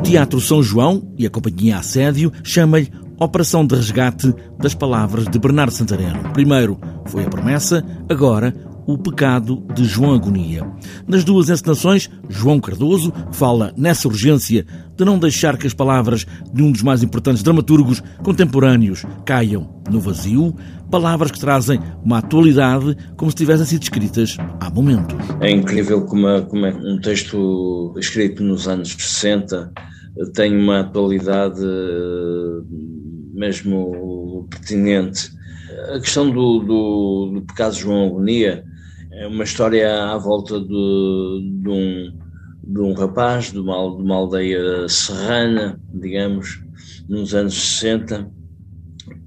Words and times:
Teatro 0.00 0.40
São 0.40 0.62
João 0.62 1.14
e 1.16 1.26
a 1.26 1.30
Companhia 1.30 1.78
Assédio 1.78 2.32
chama-lhe 2.42 2.90
Operação 3.18 3.66
de 3.66 3.74
Resgate 3.76 4.34
das 4.58 4.74
Palavras 4.74 5.26
de 5.28 5.38
Bernardo 5.38 5.72
Santareno. 5.72 6.32
Primeiro 6.32 6.78
foi 7.06 7.24
a 7.24 7.28
promessa, 7.28 7.84
agora 8.08 8.54
o 8.86 8.98
Pecado 8.98 9.64
de 9.74 9.84
João 9.84 10.14
Agonia. 10.14 10.66
Nas 11.06 11.24
duas 11.24 11.48
encenações, 11.48 12.10
João 12.28 12.60
Cardoso 12.60 13.12
fala 13.32 13.72
nessa 13.76 14.08
urgência 14.08 14.66
de 14.96 15.04
não 15.04 15.18
deixar 15.18 15.56
que 15.56 15.66
as 15.66 15.74
palavras 15.74 16.26
de 16.52 16.62
um 16.62 16.70
dos 16.70 16.82
mais 16.82 17.02
importantes 17.02 17.42
dramaturgos 17.42 18.02
contemporâneos 18.22 19.04
caiam 19.24 19.82
no 19.90 20.00
vazio, 20.00 20.54
palavras 20.90 21.30
que 21.30 21.40
trazem 21.40 21.80
uma 22.04 22.18
atualidade 22.18 22.96
como 23.16 23.30
se 23.30 23.36
tivessem 23.36 23.66
sido 23.66 23.82
escritas 23.82 24.36
há 24.60 24.70
momentos. 24.70 25.16
É 25.40 25.50
incrível 25.50 26.02
como, 26.06 26.42
como 26.46 26.66
é 26.66 26.74
um 26.74 27.00
texto 27.00 27.94
escrito 27.98 28.42
nos 28.42 28.68
anos 28.68 28.92
60 28.92 29.72
tem 30.32 30.56
uma 30.56 30.80
atualidade 30.80 31.64
mesmo 33.32 34.46
pertinente. 34.48 35.30
A 35.94 35.98
questão 35.98 36.30
do, 36.30 36.60
do, 36.60 37.30
do 37.34 37.42
pecado 37.42 37.74
de 37.74 37.80
João 37.80 38.06
Agonia 38.06 38.64
é 39.16 39.26
uma 39.28 39.44
história 39.44 40.12
à 40.12 40.18
volta 40.18 40.58
de, 40.58 40.66
de, 40.66 41.68
um, 41.68 42.18
de 42.64 42.80
um 42.80 42.92
rapaz 42.94 43.52
de 43.52 43.58
uma, 43.58 43.74
de 43.96 44.02
uma 44.02 44.16
aldeia 44.16 44.88
serrana, 44.88 45.80
digamos, 45.92 46.62
nos 47.08 47.34
anos 47.34 47.54
60, 47.54 48.28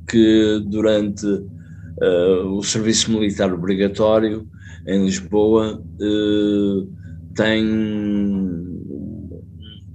que 0.09 0.61
durante 0.65 1.25
uh, 1.25 2.57
o 2.57 2.61
serviço 2.63 3.11
militar 3.11 3.53
obrigatório 3.53 4.47
em 4.85 5.05
Lisboa 5.05 5.81
uh, 5.81 6.93
tem 7.35 7.65
um 7.65 9.41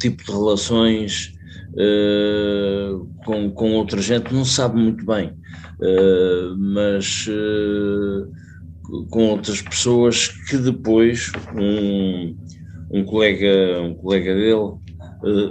tipo 0.00 0.24
de 0.24 0.32
relações 0.32 1.34
uh, 1.74 3.06
com, 3.26 3.50
com 3.50 3.72
outra 3.74 4.00
gente, 4.00 4.32
não 4.32 4.44
sabe 4.44 4.80
muito 4.80 5.04
bem, 5.04 5.36
mas 6.56 7.28
com 9.10 9.28
outras 9.28 9.62
pessoas 9.62 10.28
que 10.28 10.56
depois 10.56 11.32
um, 11.54 12.36
um 12.90 13.04
colega, 13.04 13.80
um 13.82 13.94
colega 13.94 14.34
dele 14.34 14.54
uh, 14.54 14.78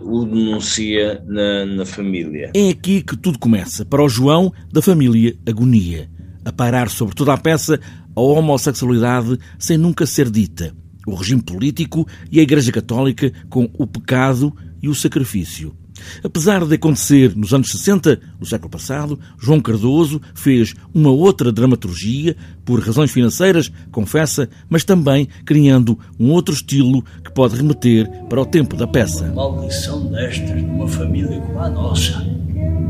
o 0.04 0.26
denuncia 0.26 1.24
na, 1.26 1.66
na 1.66 1.86
família. 1.86 2.52
É 2.56 2.70
aqui 2.70 3.02
que 3.02 3.18
tudo 3.18 3.40
começa, 3.40 3.84
para 3.86 4.04
o 4.04 4.10
João, 4.10 4.54
da 4.72 4.82
família 4.82 5.36
Agonia. 5.48 6.10
A 6.44 6.52
pairar 6.52 6.90
sobre 6.90 7.16
toda 7.16 7.34
a 7.34 7.38
peça 7.38 7.80
a 8.16 8.22
homossexualidade 8.22 9.38
sem 9.58 9.78
nunca 9.78 10.06
ser 10.06 10.30
dita, 10.30 10.76
o 11.08 11.16
regime 11.16 11.42
político 11.42 12.08
e 12.32 12.40
a 12.40 12.44
Igreja 12.44 12.72
Católica 12.72 13.32
com 13.50 13.70
o 13.78 13.88
pecado 13.88 14.54
e 14.82 14.90
o 14.90 14.96
sacrifício. 14.96 15.76
Apesar 16.24 16.66
de 16.66 16.76
acontecer 16.76 17.36
nos 17.36 17.54
anos 17.54 17.72
60 17.72 18.20
do 18.40 18.46
século 18.46 18.70
passado, 18.70 19.20
João 19.40 19.60
Cardoso 19.60 20.22
fez 20.34 20.74
uma 20.94 21.10
outra 21.10 21.52
dramaturgia, 21.52 22.36
por 22.64 22.80
razões 22.80 23.12
financeiras, 23.12 23.72
confessa, 23.92 24.50
mas 24.70 24.84
também 24.84 25.28
criando 25.46 25.98
um 26.20 26.32
outro 26.32 26.54
estilo 26.54 27.04
que 27.24 27.32
pode 27.32 27.56
remeter 27.56 28.10
para 28.30 28.42
o 28.42 28.46
tempo 28.46 28.76
da 28.76 28.88
peça. 28.88 29.32
Maldição 29.34 30.08
destas 30.08 30.62
numa 30.62 30.88
família 30.88 31.40
como 31.40 31.60
a 31.60 31.70
nossa. 31.70 32.14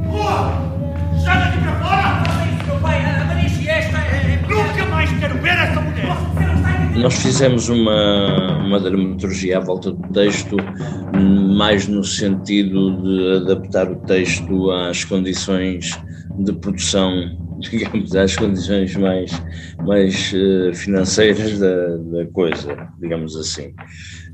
Rua! 0.10 0.72
Sai 1.24 1.40
daqui 1.40 1.58
para 1.60 1.80
fora! 1.80 1.91
Nós 7.02 7.16
fizemos 7.16 7.68
uma, 7.68 8.60
uma 8.60 8.80
dramaturgia 8.80 9.58
à 9.58 9.60
volta 9.60 9.92
do 9.92 10.14
texto, 10.14 10.56
mais 11.58 11.88
no 11.88 12.04
sentido 12.04 13.02
de 13.02 13.38
adaptar 13.38 13.92
o 13.92 13.96
texto 13.96 14.70
às 14.70 15.04
condições 15.04 16.00
de 16.38 16.54
produção, 16.54 17.12
digamos, 17.58 18.16
às 18.16 18.36
condições 18.36 18.96
mais, 18.96 19.32
mais 19.82 20.34
uh, 20.34 20.74
financeiras 20.74 21.60
da, 21.60 21.98
da 21.98 22.26
coisa, 22.28 22.90
digamos 23.00 23.36
assim. 23.36 23.74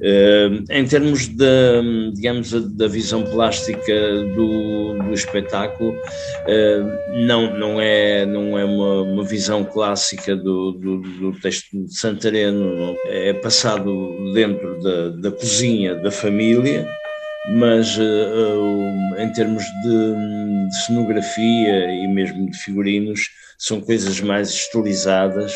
Uh, 0.01 0.63
em 0.69 0.85
termos 0.85 1.27
da, 1.27 1.81
digamos, 2.13 2.51
da 2.51 2.87
visão 2.87 3.23
plástica 3.23 3.93
do, 4.35 4.97
do 4.99 5.13
espetáculo, 5.13 5.91
uh, 5.91 7.25
não, 7.25 7.57
não 7.57 7.81
é, 7.81 8.25
não 8.25 8.57
é 8.57 8.65
uma, 8.65 9.01
uma 9.03 9.23
visão 9.23 9.63
clássica 9.63 10.35
do, 10.35 10.71
do, 10.73 11.01
do, 11.01 11.39
texto 11.39 11.85
de 11.85 11.97
Santareno, 11.97 12.95
é 13.05 13.33
passado 13.33 14.33
dentro 14.33 14.79
da, 14.81 15.09
da 15.09 15.31
cozinha 15.31 15.95
da 15.95 16.11
família, 16.11 16.87
mas 17.55 17.97
em 19.17 19.31
termos 19.31 19.63
de, 19.63 20.67
de 20.67 20.85
cenografia 20.85 21.91
e 21.91 22.07
mesmo 22.07 22.51
de 22.51 22.57
figurinos, 22.57 23.29
são 23.57 23.81
coisas 23.81 24.21
mais 24.21 24.49
historizadas 24.49 25.53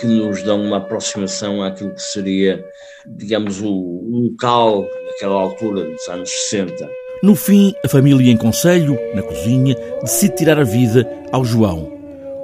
que 0.00 0.06
nos 0.06 0.42
dão 0.42 0.60
uma 0.60 0.78
aproximação 0.78 1.62
àquilo 1.62 1.94
que 1.94 2.02
seria, 2.02 2.64
digamos, 3.06 3.60
o 3.60 4.02
local 4.10 4.84
naquela 5.06 5.40
altura 5.40 5.84
dos 5.84 6.08
anos 6.08 6.30
60. 6.30 6.90
No 7.22 7.36
fim, 7.36 7.72
a 7.84 7.88
família 7.88 8.30
em 8.30 8.36
conselho, 8.36 8.98
na 9.14 9.22
cozinha, 9.22 9.76
decide 10.02 10.34
tirar 10.34 10.58
a 10.58 10.64
vida 10.64 11.08
ao 11.30 11.44
João. 11.44 11.92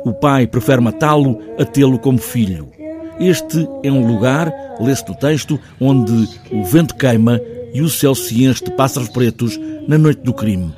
O 0.04 0.12
pai 0.14 0.46
prefere 0.46 0.80
matá-lo 0.80 1.40
a 1.58 1.64
tê-lo 1.64 1.98
como 1.98 2.18
filho. 2.18 2.70
Este 3.18 3.68
é 3.82 3.90
um 3.90 4.06
lugar, 4.06 4.50
lê-se 4.80 5.06
no 5.06 5.14
texto, 5.14 5.60
onde 5.80 6.28
o 6.50 6.64
vento 6.64 6.94
queima 6.94 7.40
e 7.74 7.82
o 7.82 7.88
céu 7.88 8.14
se 8.14 8.44
enche 8.44 8.64
de 8.64 8.70
pássaros 8.70 9.10
pretos 9.10 9.58
na 9.86 9.98
noite 9.98 10.22
do 10.22 10.32
crime. 10.32 10.72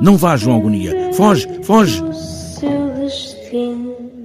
Não 0.00 0.16
vá, 0.16 0.36
João 0.36 0.58
Agonia. 0.58 1.14
Foge, 1.14 1.48
foge! 1.62 2.02
looking 3.56 4.15